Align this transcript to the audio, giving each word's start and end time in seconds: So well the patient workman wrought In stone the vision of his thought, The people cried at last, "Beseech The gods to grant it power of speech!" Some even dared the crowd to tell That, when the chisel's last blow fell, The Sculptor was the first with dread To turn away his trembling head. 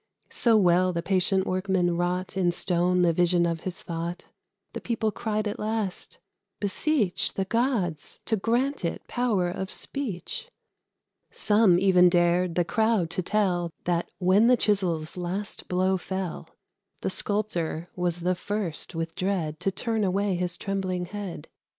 So 0.31 0.57
well 0.57 0.91
the 0.91 1.03
patient 1.03 1.45
workman 1.45 1.95
wrought 1.95 2.35
In 2.35 2.51
stone 2.51 3.03
the 3.03 3.13
vision 3.13 3.45
of 3.45 3.59
his 3.59 3.83
thought, 3.83 4.25
The 4.73 4.81
people 4.81 5.11
cried 5.11 5.47
at 5.47 5.59
last, 5.59 6.17
"Beseech 6.59 7.35
The 7.35 7.45
gods 7.45 8.19
to 8.25 8.35
grant 8.35 8.83
it 8.83 9.07
power 9.07 9.47
of 9.47 9.69
speech!" 9.69 10.49
Some 11.29 11.77
even 11.77 12.09
dared 12.09 12.55
the 12.55 12.65
crowd 12.65 13.11
to 13.11 13.21
tell 13.21 13.69
That, 13.83 14.09
when 14.17 14.47
the 14.47 14.57
chisel's 14.57 15.17
last 15.17 15.67
blow 15.67 15.97
fell, 15.97 16.49
The 17.03 17.11
Sculptor 17.11 17.91
was 17.95 18.21
the 18.21 18.33
first 18.33 18.95
with 18.95 19.13
dread 19.13 19.59
To 19.59 19.69
turn 19.69 20.03
away 20.03 20.33
his 20.33 20.57
trembling 20.57 21.05
head. 21.05 21.47